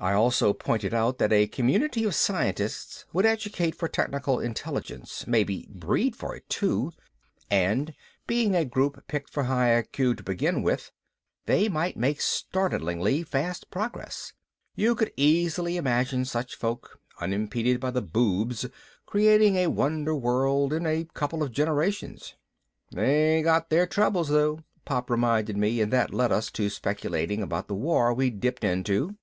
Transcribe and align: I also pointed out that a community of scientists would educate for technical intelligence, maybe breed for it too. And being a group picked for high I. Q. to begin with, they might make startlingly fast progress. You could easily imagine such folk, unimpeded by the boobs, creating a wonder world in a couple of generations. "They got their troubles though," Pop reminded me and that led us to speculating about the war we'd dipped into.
I 0.00 0.12
also 0.12 0.52
pointed 0.52 0.94
out 0.94 1.18
that 1.18 1.32
a 1.32 1.48
community 1.48 2.04
of 2.04 2.14
scientists 2.14 3.04
would 3.12 3.26
educate 3.26 3.74
for 3.74 3.88
technical 3.88 4.38
intelligence, 4.38 5.26
maybe 5.26 5.66
breed 5.68 6.14
for 6.14 6.36
it 6.36 6.48
too. 6.48 6.92
And 7.50 7.92
being 8.24 8.54
a 8.54 8.64
group 8.64 9.08
picked 9.08 9.28
for 9.28 9.42
high 9.42 9.76
I. 9.76 9.82
Q. 9.82 10.14
to 10.14 10.22
begin 10.22 10.62
with, 10.62 10.92
they 11.46 11.68
might 11.68 11.96
make 11.96 12.20
startlingly 12.20 13.24
fast 13.24 13.72
progress. 13.72 14.32
You 14.76 14.94
could 14.94 15.10
easily 15.16 15.76
imagine 15.76 16.24
such 16.24 16.54
folk, 16.54 17.00
unimpeded 17.20 17.80
by 17.80 17.90
the 17.90 18.00
boobs, 18.00 18.66
creating 19.04 19.56
a 19.56 19.66
wonder 19.66 20.14
world 20.14 20.72
in 20.72 20.86
a 20.86 21.06
couple 21.06 21.42
of 21.42 21.50
generations. 21.50 22.36
"They 22.92 23.42
got 23.42 23.68
their 23.68 23.88
troubles 23.88 24.28
though," 24.28 24.60
Pop 24.84 25.10
reminded 25.10 25.56
me 25.56 25.80
and 25.80 25.92
that 25.92 26.14
led 26.14 26.30
us 26.30 26.52
to 26.52 26.68
speculating 26.70 27.42
about 27.42 27.66
the 27.66 27.74
war 27.74 28.14
we'd 28.14 28.38
dipped 28.38 28.62
into. 28.62 29.16